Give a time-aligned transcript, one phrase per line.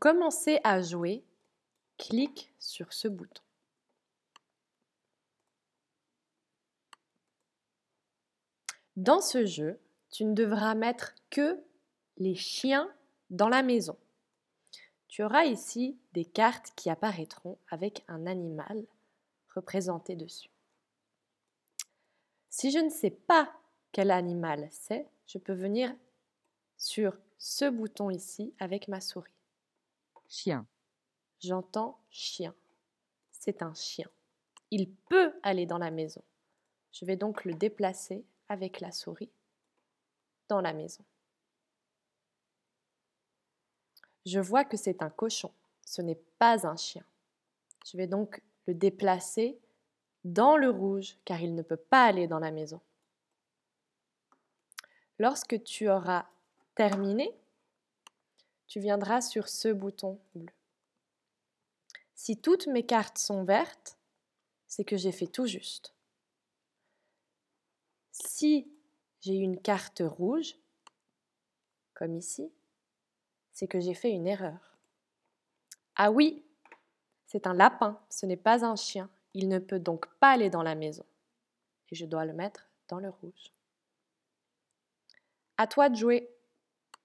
[0.00, 1.22] Commencer à jouer,
[1.98, 3.42] clique sur ce bouton.
[8.96, 9.78] Dans ce jeu,
[10.10, 11.62] tu ne devras mettre que
[12.16, 12.90] les chiens
[13.28, 13.98] dans la maison.
[15.08, 18.86] Tu auras ici des cartes qui apparaîtront avec un animal
[19.54, 20.50] représenté dessus.
[22.48, 23.52] Si je ne sais pas
[23.92, 25.94] quel animal c'est, je peux venir
[26.78, 29.39] sur ce bouton ici avec ma souris.
[30.30, 30.64] Chien.
[31.40, 32.54] J'entends chien.
[33.32, 34.08] C'est un chien.
[34.70, 36.22] Il peut aller dans la maison.
[36.92, 39.32] Je vais donc le déplacer avec la souris
[40.48, 41.04] dans la maison.
[44.24, 45.52] Je vois que c'est un cochon,
[45.84, 47.04] ce n'est pas un chien.
[47.84, 49.58] Je vais donc le déplacer
[50.22, 52.80] dans le rouge car il ne peut pas aller dans la maison.
[55.18, 56.26] Lorsque tu auras
[56.76, 57.34] terminé,
[58.70, 60.52] tu viendras sur ce bouton bleu.
[62.14, 63.98] Si toutes mes cartes sont vertes,
[64.68, 65.92] c'est que j'ai fait tout juste.
[68.12, 68.70] Si
[69.20, 70.54] j'ai une carte rouge,
[71.94, 72.52] comme ici,
[73.50, 74.78] c'est que j'ai fait une erreur.
[75.96, 76.44] Ah oui,
[77.26, 79.10] c'est un lapin, ce n'est pas un chien.
[79.34, 81.04] Il ne peut donc pas aller dans la maison.
[81.90, 83.52] Et je dois le mettre dans le rouge.
[85.58, 86.30] À toi de jouer.